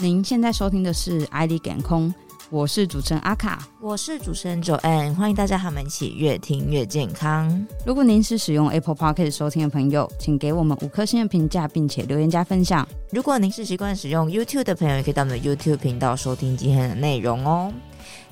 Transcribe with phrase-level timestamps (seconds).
[0.00, 2.08] 您现在收听的是《爱丽感空》，
[2.50, 7.66] 我是主持人阿卡，我是主持人 Joanne，欢迎大家和我们一起越听越健康。
[7.84, 12.86] 如果您是使用 Apple Podcast 收听的朋友，请给我们五颗星的评价，并且留言加分享。
[13.10, 17.72] 如果您是习惯使用 YouTube 的朋友，也可以到我们的 YouTube 频道收听今天的内容哦。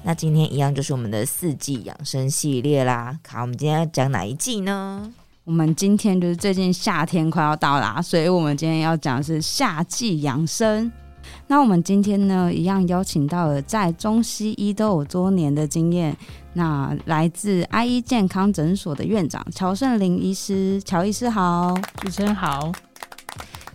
[0.05, 3.19] 那今天一样就是我们的四季养生系列啦。
[3.25, 5.13] 卡，我们今天要讲哪一季呢？
[5.43, 10.93] 我们今天就是最近夏天快要到啦，所以我们今天要讲的是夏季养生。
[11.47, 16.17] 那我们今天呢，一样邀请到了在中西医都有多年的经验，
[16.55, 22.73] 那来自 IE 健康诊所的院长乔胜林医师，乔医师好，主持人好。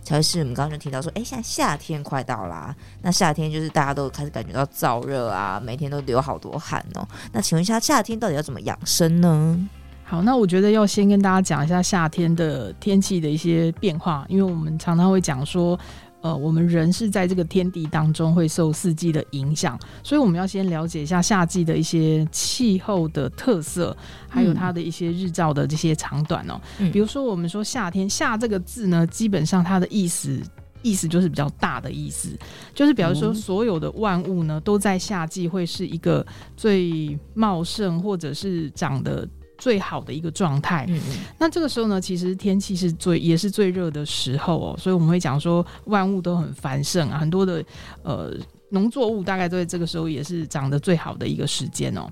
[0.04, 7.06] 乔医师，我们刚刚就提到说，哎，现在夏天快到啦，那夏天就是大家都开始感觉到燥热啊，每天都流好多汗哦。
[7.32, 9.68] 那请问一下，夏天到底要怎么养生呢？
[10.02, 15.78] 好，那我觉得要先跟大家讲一下夏天的天气的一些变化，因为我们常常会讲说，
[16.22, 23.94] 呃，我们人是在这个天地当中会受四季的影响，所以我们要先了解一下夏季的一些气候的特色，
[24.28, 26.60] 还有它的一些日照的这些长短哦。
[26.78, 30.40] 嗯，比如说我们说夏天，夏这个字呢，基本上它的意思
[30.82, 32.28] 意思就是比较大的意思，
[32.72, 36.24] 就是比如说所有的万物呢，都在夏季会是一个
[36.56, 39.28] 最茂盛或者是长得。
[39.62, 47.64] 最好的一个状态，嗯嗯，那这个时候呢，其实天气是最也是最热的时候哦，所以我们会讲说万物都很繁盛啊，很多的
[48.02, 48.34] 呃
[48.70, 52.10] 农作物大概都在这个时候也是长得最好的一个时间哦。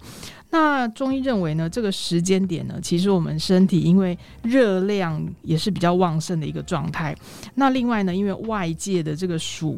[0.48, 7.16] 那中医认为呢，这个时间点呢，其实我们身体因为热量也是比较旺盛的一个状态，
[7.56, 9.76] 那另外呢，因为外界的这个暑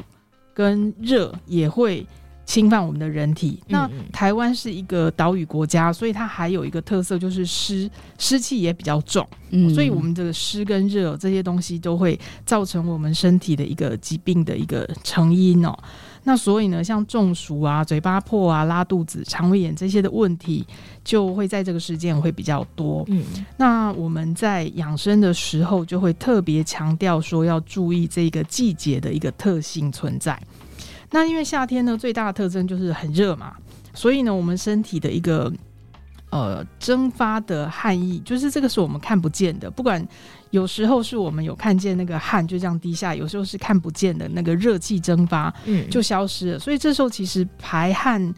[0.52, 2.06] 跟热也会。
[2.44, 3.62] 侵犯我们的人体。
[3.68, 9.26] 那台湾是一个岛屿国家，所以它还有一个特色，就是湿湿气也比较重。
[9.50, 15.76] 嗯，所以我们这个湿跟热这些东西都会造成我们身体的一个疾病的一个成因哦。
[16.24, 20.64] 那所以呢，像中暑啊、嘴巴破啊、拉肚子、肠胃炎这些的问题，
[21.02, 23.04] 就会在这个时间会比较多。
[23.08, 23.24] 嗯，
[23.56, 30.40] 那我们在养生的时候，就会特别强调说要注意这个季节的一个特性存在。
[31.12, 33.54] 那因为夏天呢，最大的特征就是很热嘛，
[33.94, 35.52] 所以呢，我们身体的一个
[36.30, 39.70] 呃蒸发的汗液，就是这个是我们看不见的。
[39.70, 40.04] 不管
[40.50, 46.58] 有时候是我们有看见那个汗就这样滴下，有时候是看不见的那个热气蒸发，嗯，就消失了。
[46.58, 48.34] 所以这时候其实排汗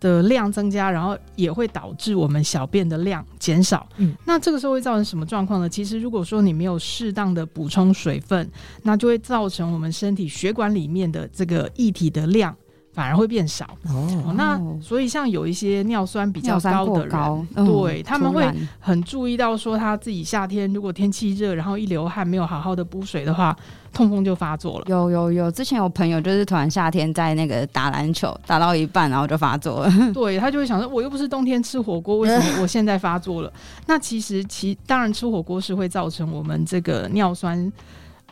[0.00, 3.86] 的量增加，然后也会导致我们小便的量减少。
[3.98, 5.68] 嗯，那这个时候会造成什么状况呢？
[5.68, 8.50] 其实如果说你没有适当的补充水分，
[8.82, 12.56] 那就会造成我们身体血管里面的这个液体的量。
[12.92, 18.44] 反而会变少哦，那所以像有一些尿酸比较高的人，高嗯、对他们会
[18.80, 23.56] 很注意到说，他自己夏天如果天气热，然后一流汗没有好好的补水的话，
[23.92, 24.84] 痛风就发作了。
[24.88, 29.92] 有有有，之前有朋友就是突然夏天在那个打篮球，打到一半然后就发作了。
[30.12, 33.52] 对，他就会想说，我又不是冬天吃火锅，为什么我现在发作了？
[33.86, 37.72] 那其实其当然吃火锅是会造成我们这个尿酸。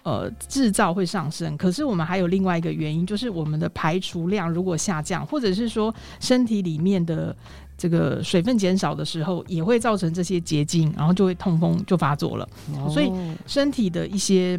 [0.03, 7.34] 呃，制造会上升，可是我们还有另外一个原因，就是我们的排除量如果下降，或者是说身体里面的
[7.76, 12.48] 这个水分减少的时候，也会造成这些结晶，然后就会痛风就发作了。
[12.75, 13.12] 哦、所以
[13.47, 14.59] 身体的一些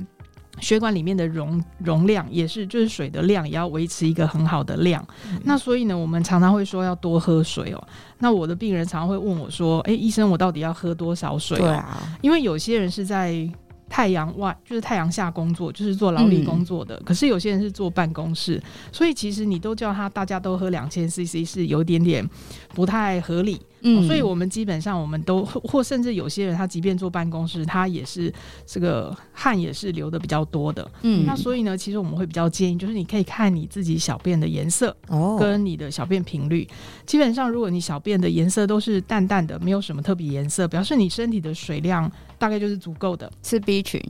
[0.59, 5.03] 血管里面的容容量也是，就是水的量也要维持一个很好的量。
[5.31, 7.87] 嗯、那所以呢，我们常常会说要多喝水哦。
[8.19, 13.49] 那我的病人常常会问我说：“哎，医生，我到底要喝多少水？”对啊，因为有些人是在。
[13.89, 16.95] 太阳外就是太阳下工作，就是做劳力工作的。
[16.97, 18.61] 嗯、可是有些人是坐办公室，
[18.91, 22.27] 所以其实你都叫他大家都喝两千 CC 是有点点
[22.73, 23.59] 不太合理。
[23.81, 28.33] 嗯、哦，所以我们基本上我们都或甚至有些人他即便坐办公室，他也是
[28.65, 30.85] 这个汗也是流的比较多的。
[31.01, 36.67] 嗯，那所以呢，其实我们会比较建议，就是你可以看你自己小便的颜色哦，跟你的小便频率。
[36.69, 36.73] 哦、
[37.05, 43.31] 基本上如果你小便的颜色都是淡淡的，没有什么特别颜色，表示你身体的水量大概就是足够的。
[43.41, 44.01] 吃 B 群。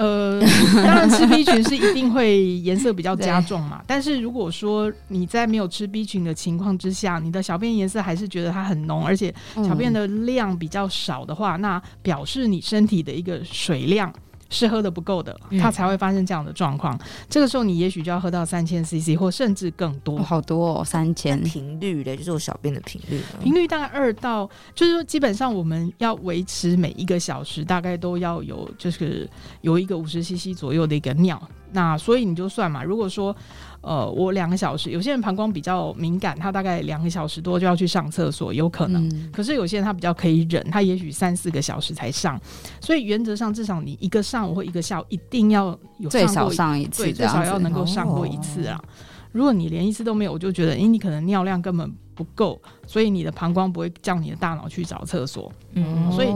[0.00, 0.40] 呃，
[0.82, 3.82] 当然吃 B 群是一定会颜色比较加重嘛。
[3.86, 14.10] 但是如果说你在没有吃 B 群的情况之下，你的小便颜色还是觉得它很浓，而且小便的量比较少的话，嗯、那表示你身体的一个水量。
[14.50, 16.94] 是喝的不够的，它才会发生这样的状况。
[16.96, 17.00] 嗯、
[17.30, 21.40] 这个时候你也许就要喝到三千 CC 或甚至更多，哦、好多哦，三千。
[21.44, 29.26] 频率的，就是我小便的频率，频率大概二到，就是说基本上我们要维持每一个小时大概都要有，就是
[29.62, 31.40] 有一个五十 CC 左右的一个尿。
[31.72, 33.34] 那所以你就算嘛，如果说。
[33.82, 39.08] 呃，我两个小时，有些人膀胱比较敏感，他大概两个小时多就要去上厕所，有可能。
[39.08, 42.38] 嗯、可是有些人他比较可以忍，他也许三四个小时才上。
[42.80, 48.78] 所以原则上，至少你一个上午或一个下午一定要有最少上一次，对，最少要能够上过一次啊。
[48.82, 48.84] 哦、
[49.32, 51.90] 如果你连一次都没有，我就觉得，诶，你可能尿量根本
[52.20, 55.50] 不够，所以你的膀胱不会叫你的大脑去找厕所。
[55.72, 56.28] 嗯，所以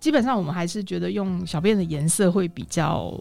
[0.00, 3.16] 基本上我们还是觉得用小便的颜色会比较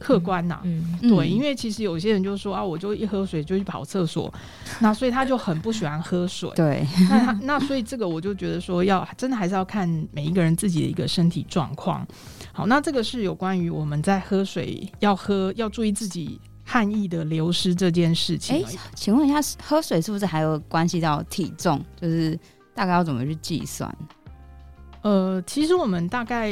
[0.00, 0.58] 客观呐。
[0.64, 4.32] 嗯，对，因为其实有些人就说啊，我就一喝水就去跑厕所，
[4.80, 6.50] 那所以他就很不喜欢喝水。
[6.56, 12.04] 对，那那所以这个我就觉得说，要真的还是要看每一个人自己的一个身体状况。
[12.52, 16.40] 好，那这个是有关于我们在喝水要喝要注意自己。
[16.64, 21.84] 汗液的流失这件事情，哎、欸，请问一下，喝水是不是还有关系到体重？
[22.00, 22.38] 就是
[22.74, 23.94] 大概要怎么去计算？
[25.02, 26.50] 呃，其实我们大概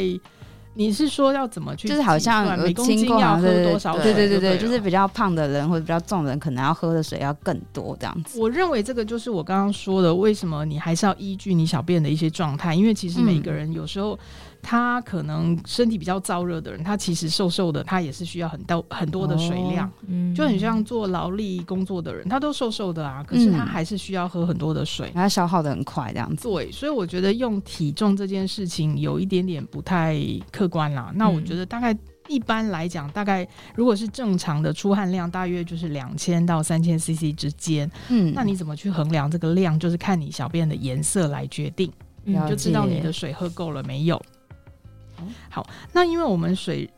[0.74, 4.04] 你是说要怎么去，就是好像每公斤要喝多少水？
[4.04, 8.40] 对对对对，就是比较胖的人或者比较重的人，可能要喝的水要更多这样子。
[8.40, 14.14] 我认为这个就是我刚刚说的，为什么你还是要依据你小便的一些状态，因为其实每个人有时候。
[14.14, 14.19] 嗯
[14.64, 26.48] 他可能身体比较燥热的人，他其实瘦瘦的，他也是需要很多很多的水量，哦嗯、就很像做劳力工作的人，他都瘦瘦的啊，可是他还是需要喝很多的水，他消耗的很快这样子。
[26.48, 30.16] 对，所以我觉得用体重这件事情有一点点不太
[30.62, 31.10] 客观啦。
[31.16, 31.96] 那我觉得大概
[32.28, 37.90] 一般来讲，大概如果是正常的出汗量，大约就是两千到三千 CC 之间。
[38.08, 39.76] 嗯，那你怎么去衡量这个量？
[39.78, 41.90] 就是看你小便的颜色来决定，
[42.22, 44.22] 你就知道你的水喝够了没有。
[45.50, 46.88] 好，那因为我们水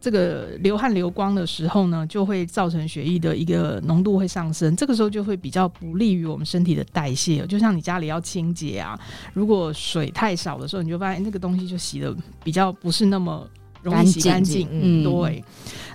[0.00, 7.46] 这个流汗流光的时候呢，就会造成血液的一个浓度会上升，这个时候就会比较不利于我们身体的代谢。
[7.46, 8.98] 就像你家里要清洁啊，
[9.34, 13.46] 如果水太少的时候，你就发现那个东西就洗的比较不是那么
[13.82, 14.66] 容易洗干净。
[14.70, 15.44] 嗯，对。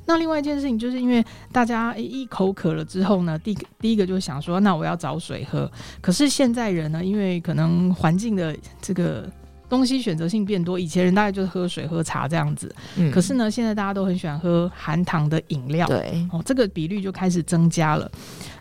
[0.05, 5.71] 那另外一件事情，就是因为大家一口渴了之后呢，第第一个就想说，那我要找水喝。
[5.99, 9.27] 可是现在人呢，因为可能环境的这个。
[9.67, 12.73] 东西选择性变多，以前人大概就是喝水、喝茶这样子。
[12.97, 15.87] 嗯，可是呢，现在大家都很喜欢喝含糖的饮料。
[15.87, 18.09] 对，哦，这个比率就开始增加了。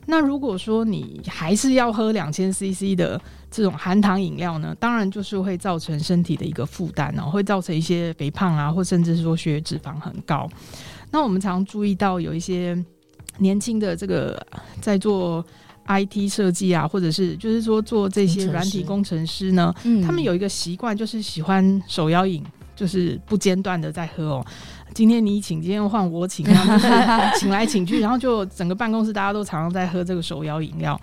[0.06, 3.20] 那如果说你还是要喝两千 CC 的
[3.50, 10.48] 这种含糖饮料呢，当然就是会造成身体的一个负担哦，会造成一些肥胖啊，或甚至是说血脂肪很高。
[11.10, 12.76] 那我们常注意到有一些
[13.38, 14.46] 年轻的这个
[14.80, 15.44] 在做。
[15.86, 22.42] IT 设计啊，或者是就是说做这些软体工程师呢，嗯、他们有一个习惯，就是喜欢手摇饮，
[22.74, 24.46] 就是不间断的在喝哦。
[24.94, 26.88] 今天你请，今天换我请，然后就是
[27.40, 30.98] 请来请去，然后就整个办公室大家都常常在喝这个手摇饮料。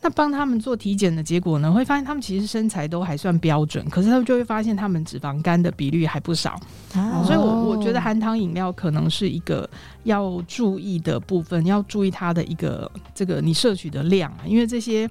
[0.00, 6.58] 那帮他们做体检的结果呢，会发现他们其实身材都还算标准，可是他们就会发现他们脂肪肝的比率还不少。
[6.94, 9.68] 哦、所以我我觉得含糖饮料可能是一个
[10.04, 15.08] 要注意的部分，要注意它的一个这个你摄取的量，因为这些。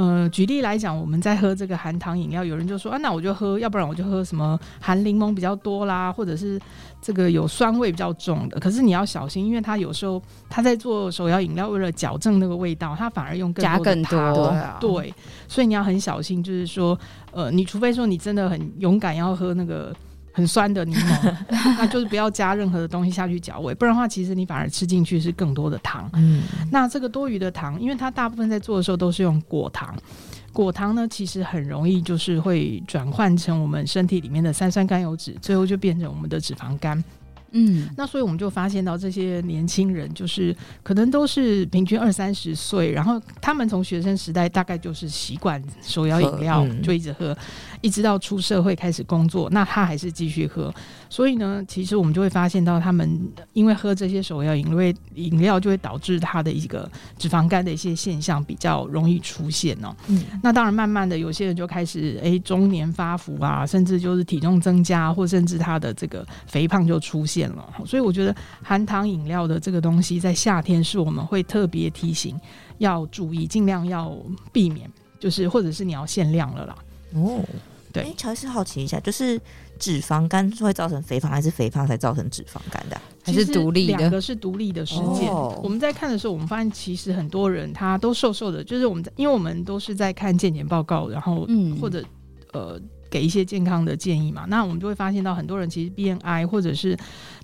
[0.00, 6.58] 呃，举例来讲，我们在喝这个含糖饮料，有人就说啊，那我就喝，要不然我就喝什么含柠檬比较多啦，或者是
[7.02, 8.58] 这个有酸味比较重的。
[8.58, 15.12] 可是你要小心，因为他有时候他在做手摇饮料，为了矫正那个味道，他反而用更多糖，加更多，对，
[15.46, 16.98] 所以你要很小心，就是说，
[17.32, 19.94] 呃，你除非说你真的很勇敢要喝那个。
[20.32, 21.36] 很酸的柠檬，
[21.78, 26.08] 那就是不要加任何的东西下去搅味，不然的话，其实你反而吃进去是更多的糖。
[26.14, 29.94] 嗯，那这个多余的糖，因为它大部分在做的时候都是用果糖，
[30.52, 37.02] 果糖呢其实很容易就是会转换成我们身体里面的三酸甘油脂，最后就变成我们的脂肪肝。
[37.52, 40.54] 嗯，那所以我们就发现到这些年轻人，就是
[40.84, 47.36] 可能都是平均二三十岁，然后他们从学生时代大概就是习惯手摇饮料，就一直喝，
[47.80, 50.72] 一直到出社会开始工作，那他还是继续喝。
[51.08, 53.20] 所以呢，其实我们就会发现到他们
[53.52, 59.94] 因为喝这些手摇饮料，饮料就会导致他的一个脂肪肝的一些现象比较容易出现哦。
[60.08, 67.50] 嗯，那当然慢慢的有些人就开始哎中年发福啊，甚至就是体重增加，或甚至他的这个肥胖就出现。
[67.50, 72.38] 了，所以我觉得含糖饮料的这个东西在夏天是我们会特别提醒
[72.78, 74.16] 要注意，尽量要
[74.52, 76.76] 避免，就是或者是你要限量了啦。
[77.14, 77.42] 哦，
[77.92, 78.02] 对。
[78.02, 79.40] 哎，乔医师好奇一下，就是
[79.78, 83.00] 脂肪肝会造成肥胖，还是肥胖才造成脂肪肝的？
[83.22, 83.98] 还是独立的？
[83.98, 85.30] 两个是独立的事件。
[85.30, 92.04] 哦、我们在看的时候，我们发现其实很多人他都瘦瘦的，就是我们在，因为我们都是在看健检报告，然后嗯，或者
[92.52, 92.80] 呃。
[93.10, 96.96] 给一些健康的建议嘛，那我们就会发现到很多人其实 BMI 或者是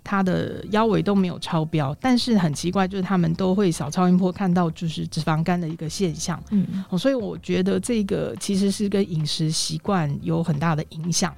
[0.05, 6.43] 他的腰围都没有超标，但是很奇怪，就是他们都会扫超音波看到就是脂肪肝的一个现象。
[6.51, 11.35] 嗯，所以我觉得这个其实是跟饮食习惯有很大的影响。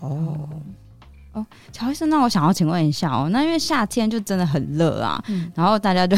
[0.00, 0.48] 哦。
[1.38, 6.16] 哦，乔医生，那我想要请问一下哦，那因为夏天就真的很热啊，嗯、然后大家就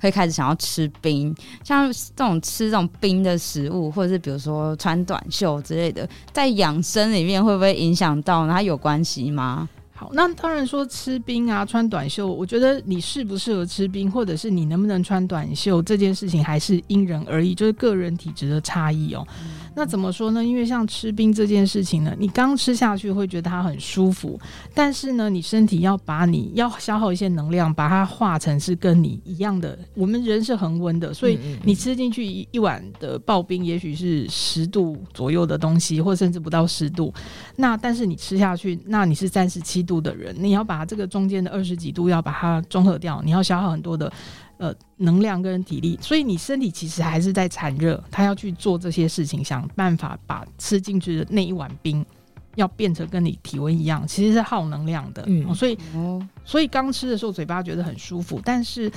[0.00, 8.48] 会开始想要吃冰，像这种吃这种冰的食物，或者是比如说穿短袖之类的，在养生里面会不会影响到？
[8.48, 9.68] 它有关系吗？
[9.94, 19.26] 好，那当然说吃冰啊，穿短袖，我觉得你适不适合吃冰，或者是你能不能穿短袖这件事情，还是因人而异，就是个人体质的差异哦。
[19.42, 20.44] 嗯那怎么说呢？
[20.44, 24.38] 因为像吃冰这件事情呢，你刚吃下去会觉得它很舒服，
[24.72, 29.78] 但是呢，你身体要把你要消耗一些能量，把它化成是跟你一样的。
[29.94, 37.12] 我们人是恒温的，所以你吃进去一一碗的刨冰，也许是十度左右的东西，或甚至不到十度。
[37.56, 44.12] 那但是你吃下去，那你是三十七度的人，你要把这个中间的二十几度要把它中和掉，你要消耗很多的。
[44.56, 52.06] 呃，能量跟体力，所以你身体其实还是在产热，他要去做这些事情，想办法把吃进去的那一碗冰，
[52.54, 55.24] 要变成跟你体温一样，其实是耗能量的。
[55.26, 55.76] 嗯，所以，
[56.44, 58.90] 所以刚吃的时候嘴巴觉得很舒服，但是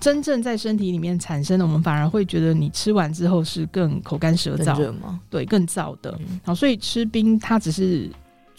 [0.00, 5.20] 真正在身体里面产生的，我们反而会觉得你吃完之后是更口干舌燥吗？
[5.30, 6.18] 对，更燥的。
[6.44, 8.10] 好，所以吃冰它只是。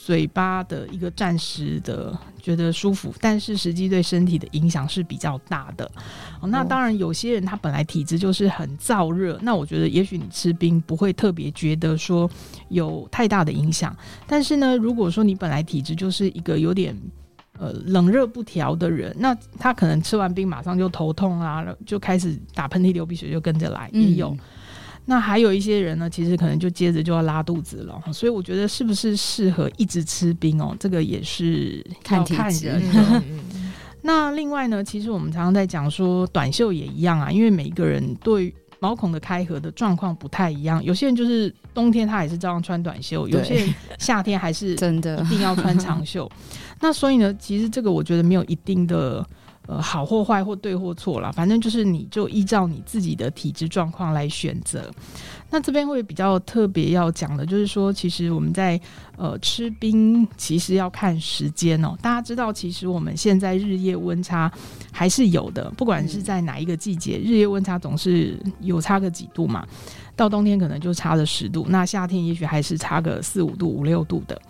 [0.01, 5.83] 嘴巴的一个暂时的觉得舒服，但是实际对身体的影响是比较大的。
[6.39, 12.31] 哦，那当然，有些人他本来体质就是很燥热，那我觉得也许你吃冰不会特别觉得说
[12.69, 13.93] 有太大的影响。
[14.25, 16.95] 但是呢，如果说你本来体质就是一个有点
[17.59, 24.29] 呃冷热不调的人，那他可能吃完冰马上就头痛啊，就开始打喷嚏、流鼻血就跟着来，也有。
[24.29, 24.39] 嗯
[25.05, 30.75] 那还有一些人呢，其实可能就接着就要拉肚子了，所以我觉得是不是适合一直吃冰哦？
[30.79, 33.23] 这个也是看看人的。
[34.03, 46.31] 那另外呢，其实我们常常在讲说短袖也一样啊，因为每一个人对毛孔的开合的状况不太一样，有些人就是冬天他也是照样穿短袖，有些人夏天还是 真的一定要穿长袖。
[46.79, 49.25] 那所以呢，其实这个我觉得没有一定的。
[49.69, 54.89] 呃，好或坏或对或错啦，反正就是你就依照你自己的体质状况来选择。
[55.51, 58.81] 那这边会比较特别要讲的，就是说，其实我们在
[59.15, 61.95] 呃吃冰，其实要看时间哦。
[62.01, 64.51] 大家知道，其实我们现在日夜温差
[64.91, 69.67] 还是有的，不管是在哪一个季节，日夜温差总是有差个几度嘛。
[70.15, 74.41] 到冬天可能就差了十度，那夏天也许还是差个四五度、五六度的。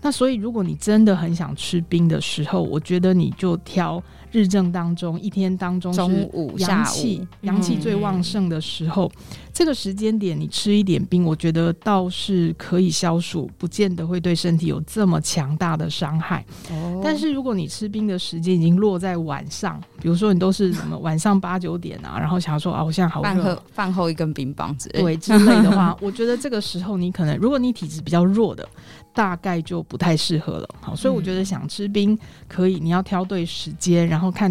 [0.00, 16.44] 那所以，如果你真的很想吃冰的时候，我觉得你就挑日正当中一天当中是阳气阳气最旺盛的时候，嗯、这个时间点你吃一点冰，我觉得倒是可以消暑，不见得会对身体有这么强大的伤害。
[16.70, 28.68] 哦、但是如果你吃冰的时间已经落在晚上，比如说你都是什么晚上八九点啊，然后想说啊，我现在好热，饭后饭后一根冰棒之类对之类的话，我觉得这个时候你可能，如果你体质比较弱的。
[29.14, 34.50] 大概就不太适合了，好，所以我觉得想吃冰可以，你要挑对时间，然后看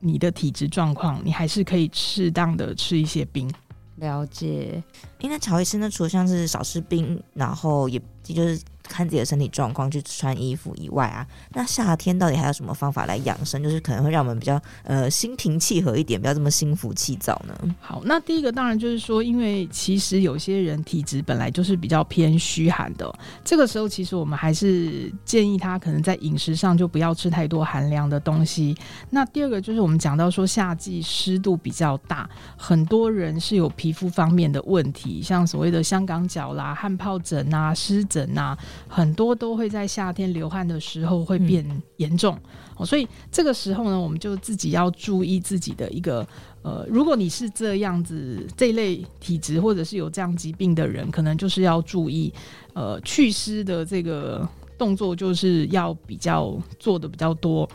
[0.00, 3.50] 你的体质状况，你还是可以适当的吃一些冰。
[3.96, 4.82] 了解，
[5.20, 8.60] 因为乔医师呢，除了像是少吃冰，然后也就是。
[8.88, 13.62] 看自己的身体状况去穿衣服以外啊，那夏天到底还有什么方法来养生？
[13.62, 17.74] 就是可能会让我们比较呃心平气和一点，不要这么心浮气躁呢？
[17.80, 23.12] 好，那第一个当然就是说，因为其实有些人体质本来就是比较偏虚寒的，
[23.44, 28.76] 这个时候其实我们还是建议他可能在饮食上就不要吃太多寒凉的东西。
[29.10, 38.56] 那第二个就是我们讲到说夏季湿度比较大，很多人是有皮肤方面的问题，像所谓的香港脚啦、汗疱疹啊、湿疹啊。
[38.88, 41.64] 很多都会在夏天流汗的时候会变
[41.96, 42.38] 严重，
[42.78, 46.26] 嗯，所以这个时候呢，我们就自己要注意自己的一个
[46.62, 52.32] 呃，如果你是这样子这一类体质或者是有这样疾病的人，可能就是要注意
[52.74, 54.48] 呃祛湿的这个。
[54.78, 57.68] 动作就是要比较做的比较多，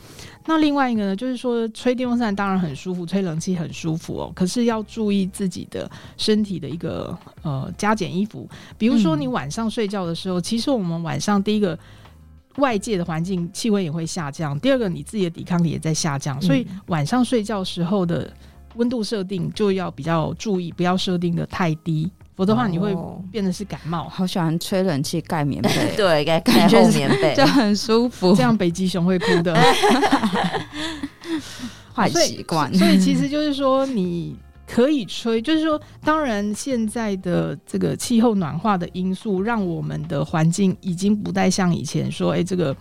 [0.45, 11.77] 那另外一个呢，就是说吹电风扇当然很舒服，吹冷气很舒服哦，可是要注意自己的身体的一个呃加减衣服，比如说你晚上睡觉的时候，嗯、其实我们晚上第一个
[12.57, 18.31] 外界的环境气温也会下降，第二个你自己的抵抗力也在下降，所以晚上睡觉时候的
[18.75, 22.11] 温度设定就要比较注意，不要设定的太低。
[22.35, 22.95] 否则的话，你会
[23.31, 24.07] 变得是感冒。
[24.09, 28.35] 好喜欢吹冷气盖棉被， 对，盖盖厚棉被 就很舒服。
[28.35, 29.55] 这样北极熊会哭的，
[31.93, 32.73] 坏习惯。
[32.73, 34.35] 所以其实就是说，你
[34.65, 42.75] 可以吹，就是说，当然现在的这个气候暖化的因素，让我们的环境已经不再像以前说，哎、欸，这个。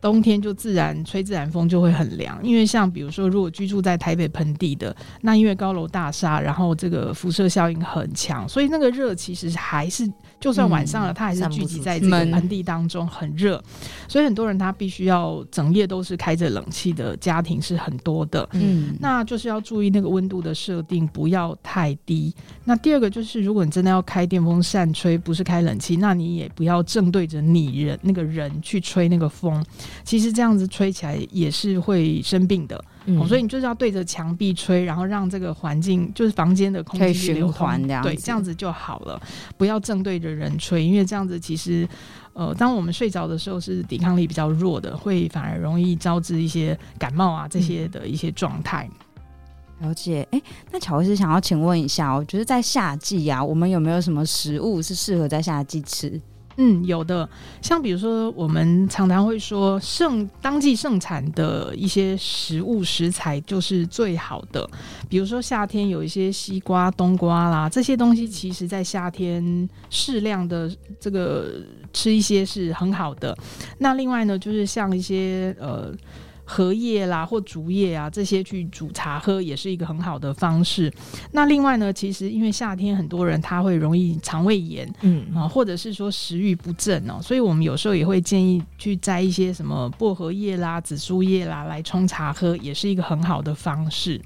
[0.00, 10.08] 冬天就自然吹自然风就会很凉，因为像比如说，如果居住在台北盆地的，那因为高楼大厦，然后这个辐射效应很强，所以那个热其实还是
[10.40, 13.62] 就算晚上了，它还是聚集在这个盆地当中很热，
[14.06, 22.34] 所以很多人他必须要整夜都是开着冷气的家庭是很多的，嗯，那就是要注意那个温度的设定不要太低。
[22.64, 29.64] 那第二个就是，如果你真的要开电风扇吹，不是开冷气，那你也不要正对着你人那个人去吹那个风。
[30.04, 32.82] 其实这样子吹起来也是会生病的。
[33.08, 39.20] 嗯、所以你就是要对着墙壁吹，然后让这个环境就是房间的空气循环，对，这样子就好了。
[39.56, 41.88] 不要正对着人吹，因为这样子其实，
[42.34, 48.88] 呃，当我们睡着的时候是抵抗力比较弱的，会反而容易招致一些感冒啊这些的一些状态。
[49.80, 56.20] 了解，哎，那巧慧师想要请问一下，我觉得在夏季呀、啊，我们有没有什么食物是适合在夏季吃？
[56.60, 57.28] 嗯，有的，
[57.62, 64.68] 像比如说，我们常常会说盛当季盛产的一些食物食材就是最好的。
[65.08, 71.62] 比如说夏天有一些西瓜、冬瓜啦，这些东西其实在夏天适量的这个
[71.92, 73.36] 吃一些是很好的。
[73.78, 75.94] 那另外呢，就是像一些呃。
[76.50, 80.90] 荷叶啦，或竹叶啊，这些去煮茶喝也是一个很好的方式。
[81.32, 94.18] 那另外呢，其实因为夏天很多人他会容易肠胃炎，嗯啊，或者是说食欲不振哦，所以我们有时候也会建议去摘一些什么薄荷叶啦、紫苏叶啦来冲茶喝，也是一个很好的方式。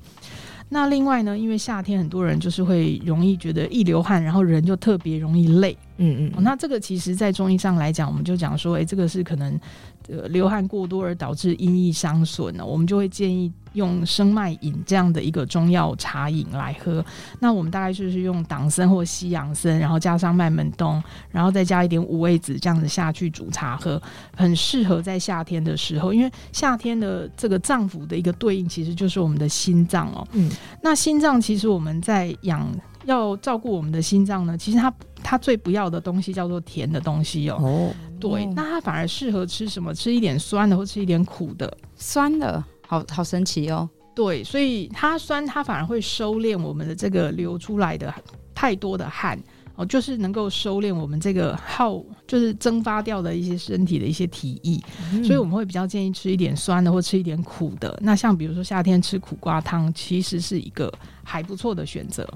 [0.69, 9.61] 那另外呢，因为夏天很多人就是会容易觉得一流汗，然后人就特别容易累，嗯嗯、哦，那这个其实在中医上来讲，我们就讲说，哎，这个是可能。
[10.09, 17.04] 呃，流汗过多而导致阴液伤损呢，我们就会建议用生脉饮这样的一个中药茶饮来喝。
[17.40, 24.00] 那我们大概就是用党参或西洋参，然后加上麦门冬，然后再加一点五味子，这样子下去煮茶喝，
[24.37, 26.12] 很适合在夏天的时候。
[26.12, 30.26] 因为夏天的这个脏腑的一个对应，其实就是我们的心脏哦。
[30.32, 30.50] 嗯，
[30.82, 32.68] 那心脏其实我们在养。
[33.04, 34.92] 要照顾我们的心脏呢，其实它
[35.23, 37.59] 它最不要的东西叫做甜的东西哦。
[37.61, 39.94] 哦，对，那它反而适合吃什么？
[39.94, 41.76] 吃一点酸的，或吃一点苦的。
[41.97, 43.88] 酸的，好好神奇哦。
[44.14, 48.12] 对，所以它酸，它反而会收敛我们的这个流出来的
[48.54, 49.38] 太多的汗
[49.75, 54.78] 哦，就是能够收敛我们这个耗，就是蒸发掉的一些身体的一些体液。
[55.14, 55.25] 嗯。
[55.25, 57.99] 所以我们会比较建议吃一点酸的，或吃一点苦的。
[58.02, 60.92] 那像比如说夏天吃苦瓜汤，其实是一个
[61.25, 62.28] 还不错的选择。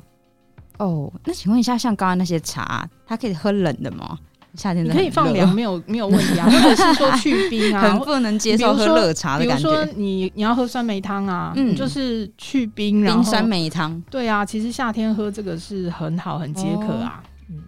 [0.78, 4.18] 哦，那请问一下，像刚刚那些茶，它可以喝冷的吗？
[4.54, 6.48] 夏天的可以放凉，没有 没有问题啊。
[6.48, 9.68] 或者是说去冰啊， 很不能接受喝热茶的感觉。
[9.68, 14.02] 比如说你你要喝酸梅汤啊，嗯，就是去冰，然后冰酸梅汤。
[14.10, 17.22] 对啊，其实夏天喝这个是很好，很解渴啊。
[17.50, 17.62] 嗯，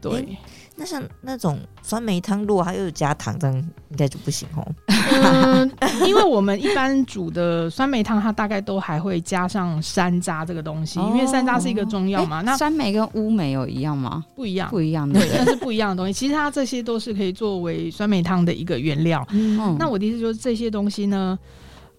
[0.00, 0.12] 对。
[0.12, 0.38] 欸
[0.76, 4.66] 那像那种酸梅汤，如果它又有加糖，这样应该就不行哦。
[4.86, 5.70] 嗯，
[6.06, 12.40] 因为我们一般煮的酸梅汤，它大概都还会加上山楂这个东西，因为山楂是一个中药嘛。
[12.40, 14.24] 那酸梅跟乌梅有一样吗？
[14.34, 16.12] 不一样，不一样的， 对，但是不一样的东西。
[16.12, 19.26] 其实它这些都是可以作为酸梅汤的一个原料。
[19.30, 21.38] 嗯，那我的意思就是这些东西呢。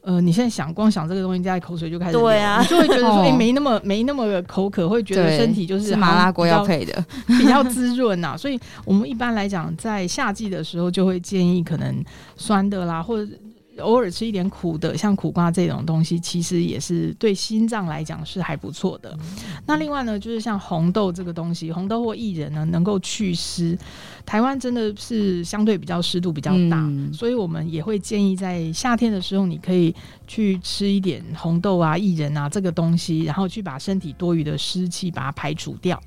[0.03, 7.05] 呃，你现在想光想这个东西，加口水就开始流，对啊，你就会觉得说， 哎、欸，没那么没那么口渴，会觉得身体就是，是麻辣锅要配的，
[7.39, 8.35] 比较滋润呐。
[8.37, 12.03] 所以我们一般来讲，在夏季的时候，就会建议可能
[12.35, 13.31] 酸的啦，或者。
[13.79, 19.17] 偶尔吃一点苦的，像苦瓜这种东西，其实也是对心脏来讲是还不错的。
[19.65, 23.77] 那另外呢，就是像红豆这个东西，红豆或薏仁呢，能够祛湿。
[24.25, 29.93] 台湾真的是相对比较湿度比较大，嗯，所以我们也会建议在夏天的时候，你可以
[30.27, 35.99] 去吃一点红豆啊、薏仁啊这个东西，然后去把身体多余的湿气把它排除掉，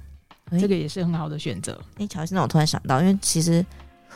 [0.50, 1.76] 欸，这个也是很好的选择。
[1.98, 3.64] 哎，乔医生，我突然想到，因为其实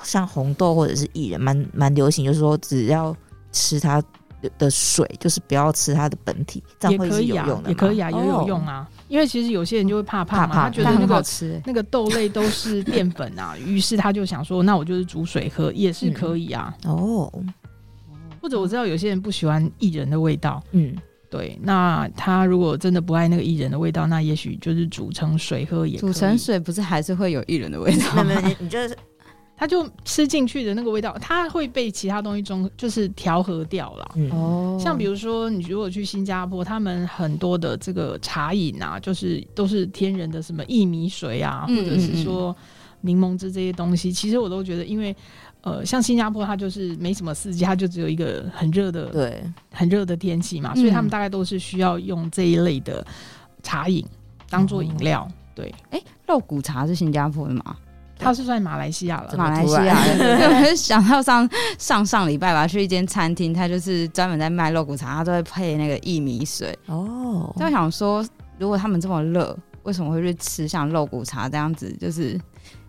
[0.05, 3.17] 像红豆或者是薏仁，蛮蛮流行，就是说只要。
[3.53, 4.03] 吃它
[4.59, 8.89] 的水，就是不要吃它的本体，这样会是有用的，也可以啊，也可以啊，也有用啊。
[9.09, 16.75] 因为其实有些人就会怕怕嘛，怕怕他觉得那个吃那个豆类都是淀粉啊， 于是他就想说，那我就是煮水喝也是可以啊。
[16.85, 17.53] 哦、嗯，
[18.41, 20.97] 或者我知道有些人不喜欢薏仁的味道，嗯，
[21.29, 26.13] 对，那他如果真的不爱那个薏仁的味道，那也许就是煮成水喝也可以。
[26.13, 28.25] 煮成水不是还是会有薏仁的味道吗？
[28.25, 28.97] 没有，你就是。
[29.61, 34.11] 它就吃进去的那个味道，它会被其他东西中就是调和掉了。
[34.31, 42.57] 哦、嗯，像比如说，你如果去新加坡，他们很多的这个茶饮啊，就是都是天然的，什么薏米水啊，或者是说
[43.03, 44.11] 柠檬汁这些东西。
[44.11, 45.15] 其实我都觉得，因为
[45.61, 53.07] 呃，像新加坡，它就是没什么四季，它就只有一个很热的，对，很热的天气嘛，所以他们大概都是需要用这一类的
[53.63, 54.03] 茶饮
[54.49, 55.31] 当做饮料。
[55.55, 57.77] 对，哎、欸，肉骨茶是新加坡的吗？
[58.21, 60.69] 他是算马来西亚了，马来西亚的。
[60.69, 66.79] 我 想到上上上礼拜吧，去一间餐厅，他就是专门在卖肉骨茶，他都会配那个薏米水。
[66.87, 68.25] 哦，就想说，
[68.59, 71.91] 如果他们这么热，为什么会去吃像肉骨茶这样子？
[72.01, 72.39] 就是，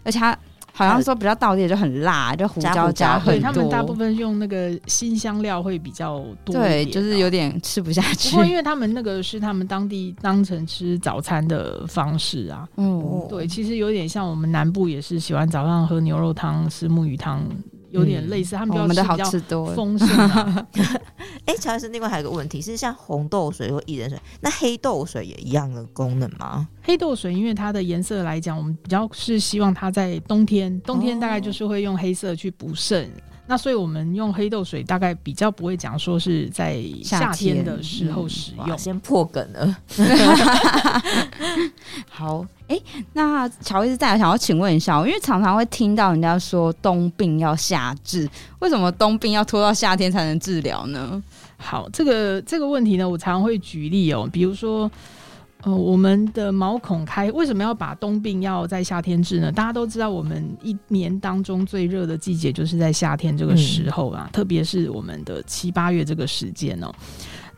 [0.03, 0.37] 而且他。
[0.73, 3.33] 好像说比较道地就很辣，就胡椒加很多。
[3.33, 6.55] 对，他们大部分用那个新香料会比较多。
[6.55, 8.31] 对，就是有点吃不下去。
[8.31, 12.67] 不过因为他们那个是他们当地当成吃早餐的方式啊。
[12.77, 17.41] 嗯，对，其实有点像我们南部也是喜欢早上喝牛肉汤、吃木鱼汤
[17.89, 20.67] 有点类似，嗯、他们比较我们的好吃多丰盛、啊。
[21.45, 26.67] 哎，乔老师，另外还有一个问题是，像红豆水或薏仁水，那黑豆水也一样的功能吗？
[26.83, 33.09] 黑豆水因为它的颜色来讲，我们比较是希望它在冬天，冬天大概就是会用黑色去补肾。
[33.41, 38.69] 哦那所以，我们用黑豆水大概比较不会讲说是在夏天的时候使用。
[38.69, 39.77] 嗯、先破梗了。
[42.09, 51.21] 好，哎、欸，那乔医师再来想要请问一下，因为常常会听到人家说冬病要夏治，为什么冬病要拖到夏天才能治疗呢？
[51.57, 54.89] 好，这个这个问题呢，我常常会举例哦，比如说。
[55.63, 59.51] 呃，我们的毛孔开为什么要把冬病要在夏天治呢？
[59.51, 66.91] 大家都知道，我们一年当中最热的季节就是在夏天这个时候啊，嗯、特别是我们的七八月这个时间哦。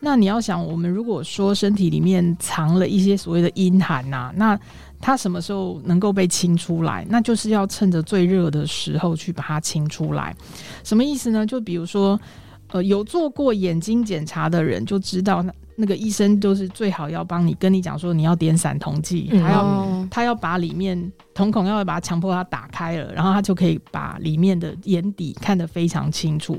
[0.00, 4.58] 那你要想，我们如果说身体里面藏了一些所谓的阴寒呐，那
[5.00, 7.06] 它什么时候能够被清出来？
[7.08, 10.36] 那就是要趁着最热的时候去把它清出来。
[10.82, 11.46] 什么意思呢？
[11.46, 12.20] 就比如说，
[12.68, 15.42] 呃，有做过眼睛检查的人就知道
[15.76, 15.84] 那。
[15.84, 26.58] 个医生就是最好要帮你跟你讲说，你要点散瞳剂，他要、嗯、他要把里面瞳孔要把它强迫它打开了，然后他就可以把里面的眼底看得非常清楚。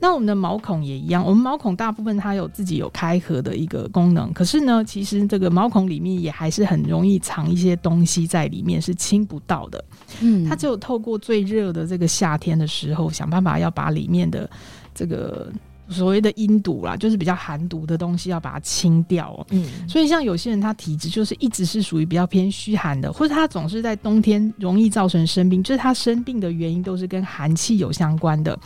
[0.00, 9.84] 那我们的毛孔也一样，我们毛孔大部分它有自己有开合的一个功能，可是呢，其实这个毛孔里面也还是很容易藏一些东西在里面，是清不到的。
[10.22, 14.48] 嗯，它只有透过最热的这个夏天的时候，想办法要把里面的
[14.94, 15.52] 这个。
[15.88, 19.46] 所谓的阴毒啦，就是比较寒毒的东西，要把它清掉哦。
[19.50, 28.58] 嗯，所以像有些人他体质就是一直是属于比较偏虚寒的，或者他总是在冬天容易造成生病，就是他生病的原因都是跟寒气有相关的。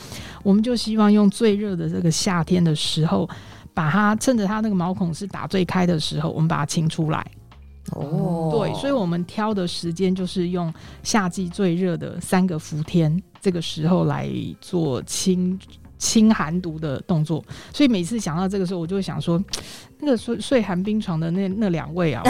[0.43, 3.29] 我们就希望用最热的这个夏天的时候，
[3.75, 7.25] 把它趁着他那个毛孔是打最开的时候，我们把它清出来。
[7.93, 14.31] 哦，对，所以我们挑的时间就是用夏季最热的三个伏天这个时候来
[14.61, 15.59] 做清。
[16.01, 19.41] 清寒毒的动作，所以每次想到这个时候，我就会想说，
[20.01, 22.23] 那个睡睡寒冰床的那那两位啊，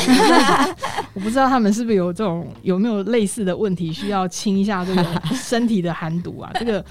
[1.15, 6.51] 我不知道他们是不是有这种有没有类似的问题，需要清一下这个 身体的寒毒啊？
[6.55, 6.85] 这个，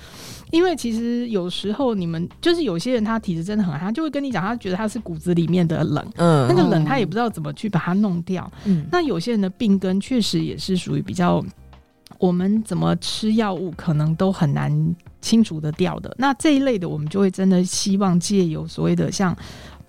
[0.52, 8.50] 因为其实有时候你们就是有些人他体质真的很寒，他就会跟你讲，他觉得他是骨子里面的冷，嗯，那个冷他也不知道怎么去把它弄掉。
[8.64, 11.44] 嗯，那有些人的病根确实也是属于比较，
[12.20, 14.96] 我们怎么吃药物可能都很难。
[15.22, 19.36] 清除得掉的，那这一类的，我们就会真的希望借由所谓的像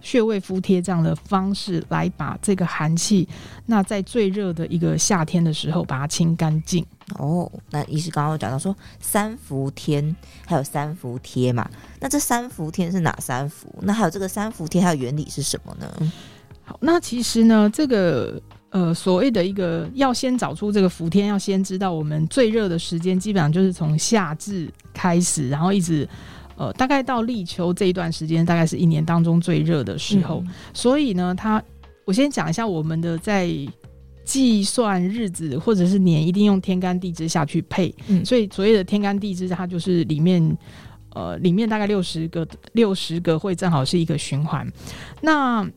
[0.00, 3.28] 穴位敷贴这样的方式，来把这个寒气，
[3.66, 6.84] 那在最热的一个夏天的时候，把它清干净。
[7.18, 10.16] 哦，那医师刚刚有讲到说三伏天
[10.46, 11.68] 还有三伏贴嘛，
[12.00, 13.72] 那这三伏天是哪三伏？
[13.82, 15.92] 那还有这个三伏贴，它的原理是什么呢？
[16.64, 18.40] 好，那其实呢，这个。
[18.70, 26.08] 呃，所谓的一个要先找出这个伏天，要先知道我们最热的时间，基本上就是从夏至开始，然后一直
[26.56, 30.40] 呃，大概到立秋这一段时间，大概是一年当中最热的时候。
[30.46, 31.60] 嗯、所以呢，它
[32.04, 33.50] 我先讲一下我们的在
[34.24, 37.92] 计算日子或者是年，一定用天干地支下去配。
[38.06, 40.56] 嗯、所以所谓的天干地支，它就是里面
[41.14, 44.64] 呃，里面大概六十个六十个会正好是一个循环。
[45.20, 45.68] 那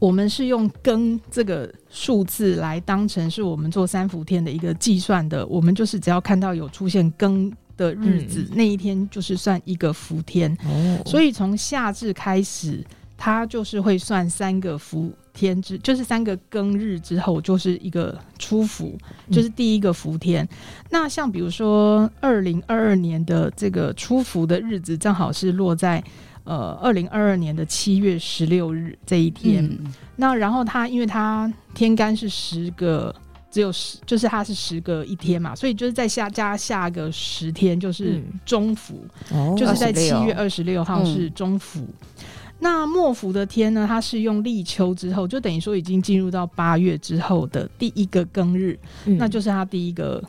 [0.00, 5.46] 我们是用庚这个数字来当成是我们做三伏天的一个计算的。
[5.46, 10.56] 我们就是只要看到有出现庚的日子，嗯、那一天就是算一个伏天。
[10.64, 12.84] 哦，所以从夏至开始，
[13.16, 18.96] 它就是会算三个伏天之，就是三个庚日之后就是一个初伏，
[19.32, 20.44] 就是第一个伏天。
[20.44, 20.56] 嗯、
[20.90, 26.02] 那像比如说二零二二年的这个初伏的日子，正好是落在。
[26.48, 33.14] 呃，二零二二年的七月十六日这一天，嗯、那然后他因为他天干是十个，
[33.50, 41.80] 只有十，就是他是十个一天嘛，所以就是在下加下个十天就是中伏，嗯、就是在七月二十六号是中伏。
[41.80, 42.24] 嗯、
[42.60, 50.24] 那末伏的天呢，它是用立秋之后，就等于说已经进入到八月之后的第一个庚日，嗯、那就是它第一个。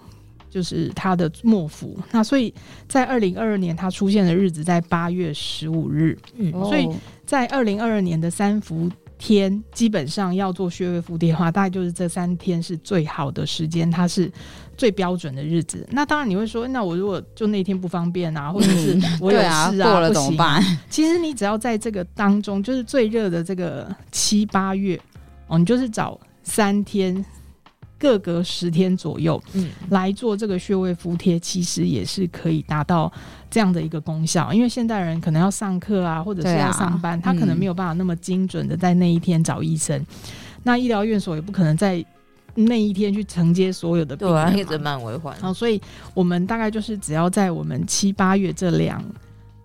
[0.49, 2.53] 就是它的末伏，那所以
[2.87, 6.89] 在二零二二年它出现的日子在八月十五日，嗯，所以
[7.25, 14.31] 在二零二二年的三伏天，基本上要做穴位敷贴的话，大概就是这三天是最好的时间，它是
[14.75, 15.87] 最标准的日子。
[15.91, 20.61] 那当然你会说，那我如果就那天不方便啊，或者是我有事啊，嗯、啊过了怎么办？
[20.61, 20.77] 不行。
[20.89, 24.99] 其实你只要在这个当中，就是最热的这个七八月
[25.47, 27.23] 哦，你就是找三天。
[27.99, 33.11] 各隔十天左右，嗯，来做这个穴位敷贴，其实也是可以达到
[33.51, 34.53] 这样的一个功效。
[34.53, 39.99] 因为现代人可能要上课啊，或者是要上班，啊、他可能没有办法那么精准的在那一天找医生。
[39.99, 40.07] 嗯、
[40.63, 42.03] 那医疗院所也不可能在
[42.55, 45.35] 那一天去承接所有的病人嘛，对啊，人满为患。
[45.39, 45.81] 好，所以
[46.13, 49.03] 我们大概就是只要在我们七八月这两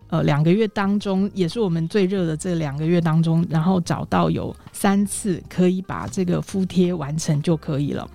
[0.08, 8.08] 呃两个月当中，也是我们最热的这两个月当中，然后找到有三次可以把这个敷贴完成就可以了。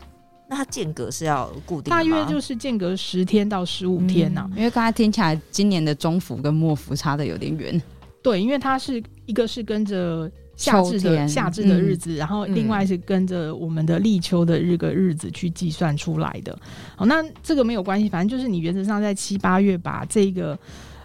[0.49, 4.57] 那它间隔是要固定的，大约就是间隔十天到十五天呐、啊嗯。
[4.57, 7.81] 因为刚才听起来，今年的中伏跟末伏差的有点远。
[8.21, 16.57] 对，因为它是一个是跟着夏至的夏至的日子，嗯，然后另外是跟着我们的立秋的日个日子去计算出来的。
[16.95, 20.57] 好，那这个没有关系，反正就是你原则上在七八月把这个。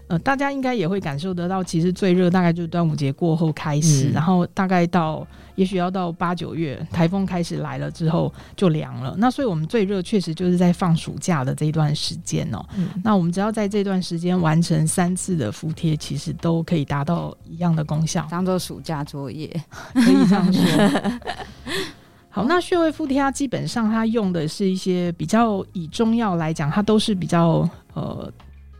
[0.07, 9.15] 呃，大家应该也会感受得到，其实最热大概就是端午节过后开始，嗯、然后大概到也许要到八九月，台风开始来了之后就凉了。
[9.17, 12.89] 那所以我们最热确实就是在放暑假的这一段时间哦、喔嗯。
[13.03, 19.49] 那我们只要在这段时间完成三次的敷贴，其实都可以达到一样的功效，当做暑假作业，
[19.95, 21.21] 可以这样说。
[22.29, 28.31] 好，那穴位敷贴它基本上它用的是一些比较以中药来讲，它都是比较呃。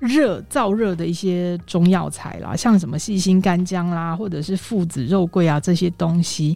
[0.05, 6.55] 热燥热的一些中药材啦，像什么细心干姜啦，或者是附子肉桂啊这些东西。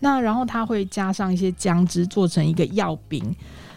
[0.00, 3.34] 那然后它会加上一些姜汁，做成一个药饼。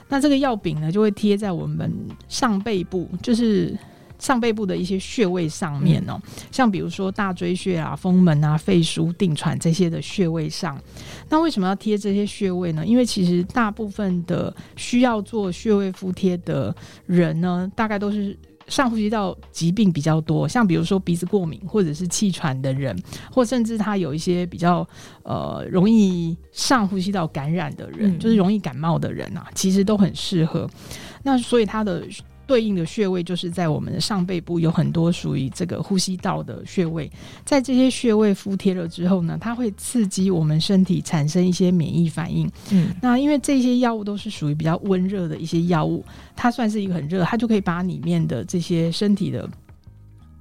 [0.09, 1.93] 那这个药饼呢，就会贴在我们
[2.27, 3.77] 上背部，就是
[4.17, 6.19] 上背部的一些穴位上面哦。
[6.51, 10.75] 像比如说大椎穴啊、风门啊、肺腧、定喘这些的穴位上。
[11.29, 12.83] 那为什么要贴这些穴位呢？
[12.83, 18.35] 因为其实大部分的需要做穴位敷贴的人呢，大概都是。
[18.71, 22.97] 上呼吸道疾病比较多，像比如说鼻子过敏或者是气喘的人，
[23.31, 24.87] 或甚至他有一些比较
[25.21, 30.67] 呃容易上呼吸道感染的人，嗯，就是容易感冒的人啊，其实都很适合。
[31.21, 32.07] 那所以他的。
[32.51, 37.09] 对应的穴位就是在我们的上背部，有很多属于这个呼吸道的穴位。
[37.45, 42.51] 在这些穴位敷贴了之后呢，它会刺激我们身体产生一些免疫反应。
[42.71, 46.03] 嗯，那因为这些药物都是属于比较温热的一些药物，
[46.35, 49.49] 它算是一个很热，它就可以把里面的这些身体的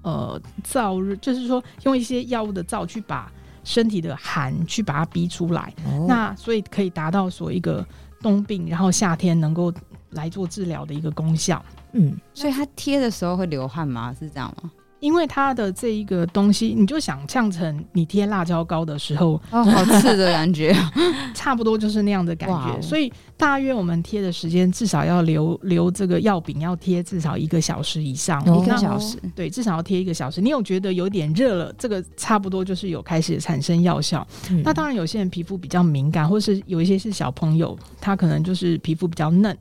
[0.03, 3.31] 呃燥热，就是说用一些药物的燥去把
[3.63, 5.73] 身体的寒去把它逼出来。
[5.85, 7.87] 哦，那所以可以达到所一个
[8.21, 9.73] 冬病，然后夏天能够
[10.11, 11.65] 来做治疗的一个功效。
[11.93, 14.15] 嗯，所以它贴的时候会流汗吗？
[14.19, 14.71] 是这样吗？
[15.01, 20.77] 因为它的这一个东西，你就想象成你贴辣椒膏的时候，哦，好刺的感觉，
[21.33, 22.83] 差不多就是那样的感觉。
[22.83, 30.39] 所以大约我们贴的时间至少要留留这个药饼要贴至少一个小时以上，一个小时，对，至少要贴一个小时。
[30.39, 34.27] 你有觉得有点热了，这个差不多就是有开始产生药效。
[34.51, 34.61] 嗯。
[34.63, 39.57] 那当然，有些人皮肤比较敏感，或是有一些是小朋友，他可能就是皮肤比较嫩。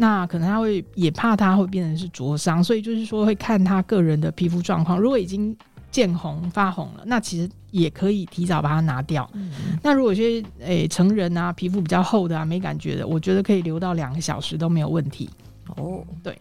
[0.00, 4.98] 那可能他会也怕他会变成是灼伤，所以就是说会看他个人的皮肤状况。
[4.98, 5.54] 如果已经
[5.90, 9.28] 见红发红了，那其实也可以提早把它拿掉。
[9.34, 15.28] 嗯、那如果些诶、欸、成人啊，皮肤比较厚的啊，没感觉的，我觉得可以留到两个小时都没有问题。
[15.76, 16.34] 哦，对。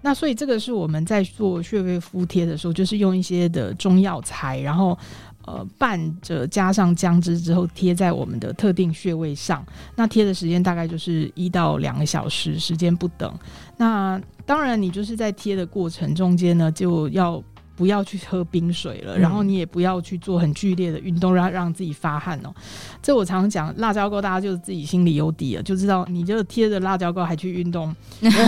[0.00, 4.98] 那所以这个是我们在做穴位敷贴的时候，就是用一些的中药材，然后。
[5.46, 9.64] 呃，伴着加上姜汁之后贴在我们的特定穴位上，
[9.96, 13.32] 那贴的时间大概就是一到两个小时，时间不等。
[13.76, 17.42] 那当然，你就是在贴的过程中间呢，就要。
[17.74, 22.54] 不要去喝冰水了，然后你也不要去做很剧烈的运动，让让自己发汗哦。
[23.02, 27.94] 这我常常讲，辣椒膏大家就自己心里有底了，就知道你就贴着辣椒膏还去运动，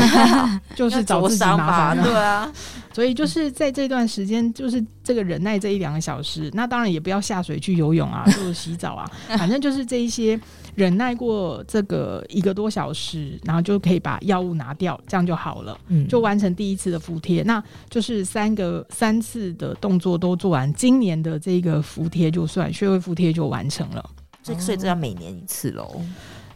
[0.76, 2.04] 就是找自己麻烦了。
[2.04, 2.52] 对啊，
[2.92, 10.38] 所以就是在这段时间，就是这个忍耐这一两个小时，那当然也不要下水去游泳啊， 或者洗澡啊，反正就是这一些。
[10.74, 15.78] 忍耐过这个一个多小时，然后就可以把药物拿掉，这样就好了。
[15.88, 24.10] 嗯，就完成第一次的敷贴，那就是三个三次的动作都做完，今年的这个敷贴就算穴位敷贴就完成了。
[24.42, 26.00] 所以，所以这要每年一次喽。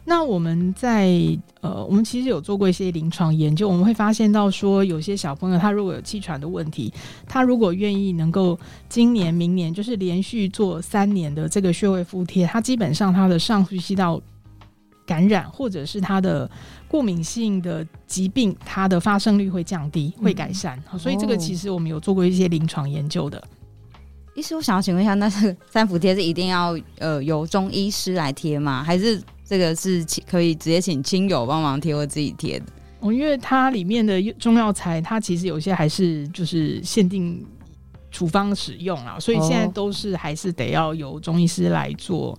[0.08, 1.12] 那我们在
[1.60, 6.90] 呃，我们其实有做过一些临床研究，我们会发现到说，有些小朋友他如果有气喘的问题，
[7.26, 14.18] 他如果愿意能够今年、明年就是连续做三年的这个穴位敷贴，他基本上他的上呼吸道
[15.04, 16.50] 感染或者是他的
[16.88, 20.82] 过敏性的疾病，它的发生率会降低，会改善。
[20.90, 20.98] 嗯。
[20.98, 23.44] 所以这个其实我们有做过一些临床研究的。
[24.34, 28.82] 医师，我想要请问一下，那是三伏贴是一定要呃由中医师来贴吗？
[28.82, 29.22] 还是？
[29.48, 32.66] 这个是可以直接请亲友帮忙贴或自己贴的。
[33.00, 37.46] 哦，因为它里面的中药材，它其实有些还是就是限定
[38.10, 42.36] 处方使用啊，所以现在都是还是得要由中医师来做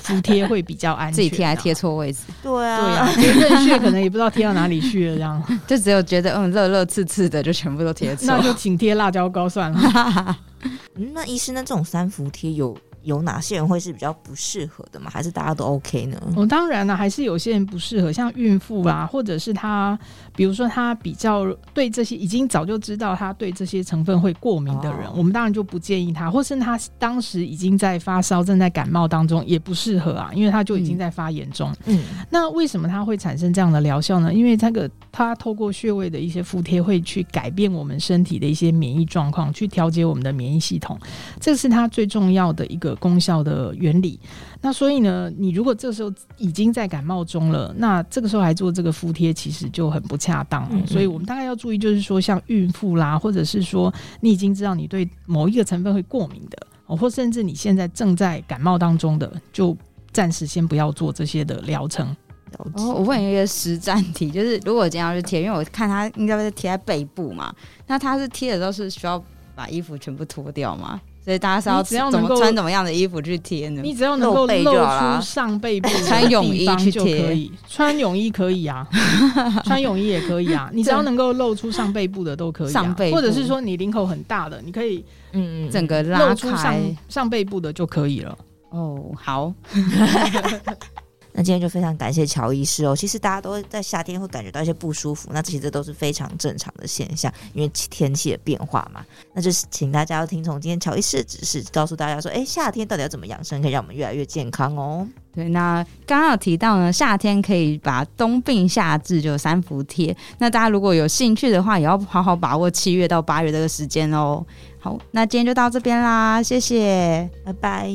[0.00, 5.42] 敷贴会比较安全，啊，自己贴还贴错位置，对啊，对啊，贴任穴可能也不知道贴到哪里去了，这样。
[5.66, 10.38] 就只有觉得嗯热热刺刺的就全部都贴错，那就请贴辣椒膏算了。
[10.94, 15.10] 嗯，那医师，那这种三伏贴有有哪些人会是比较不适合的吗？
[15.12, 16.20] 还是大家都 OK 呢？
[16.36, 19.98] 哦，当然了，还是有些人不适合，像孕妇啊，或者是他，
[20.34, 31.74] 比如说他比较对这些已经早就知道他对这些成分会过敏的人，哦、我们当然就不建议他，或是他当时已经在发烧、正在感冒当中，也不适合啊，因为他就已经在发炎中。
[31.86, 34.32] 嗯，那为什么它会产生这样的疗效呢？
[34.32, 40.98] 因为这个它透过穴位的一些敷贴，会去改变我们身体的一些免疫状况，去调节我们的免疫系统，
[41.40, 44.18] 这是它最重要的一个功效的原理。
[44.60, 50.64] 那所以呢，你如果这时候已经在感冒中了，那这个时候还做这个敷贴，其实就很不恰当。
[50.70, 59.76] 嗯嗯，所以我们大概要注意，就是说像孕妇啦，或者是说你已经知道你对某一个成分会过敏的，哦，或甚至你现在正在感冒当中的，就
[60.12, 62.14] 暂时先不要做这些的疗程。
[62.58, 67.54] 哦，我问一个实战题，就是如果我今天要去贴，因为我看它应该会贴在背部嘛，
[67.86, 69.22] 那它是贴的时候是需要
[69.54, 71.00] 把衣服全部脱掉吗？
[71.30, 73.80] 所以大家是要怎么穿怎么样的衣服去贴呢？
[73.84, 78.84] 你只要能够露出上背部， 穿泳衣去贴可以，穿泳衣可以啊，
[79.62, 80.68] 穿泳衣也可以啊。
[80.72, 86.74] 你只要能够露出上背部的都可以，啊，上背或者是说你领口很大的，你可以嗯整个拉露出上
[87.08, 88.36] 上背部的就可以了。
[88.70, 89.54] 哦，好。
[91.40, 92.94] 那今天就非常感谢乔医师哦。
[92.94, 99.02] 其实大家都会在夏天会感觉到一些不舒服，那其实这都是非常正常的现象，因为天气的变化嘛。
[99.32, 105.08] 那就是请大家要听从今天乔医师的指示，告诉大家说，哎，夏天到底要怎么养生，可以让我们越来越健康哦。
[105.34, 110.14] 对，那刚刚有提到呢，夏天可以把冬病夏治，就三伏贴。
[110.36, 114.44] 那大家如果有兴趣的话，也要好好把握七月到八月这个时间哦。
[114.78, 117.90] 好，那今天就到这边啦，谢谢，拜拜。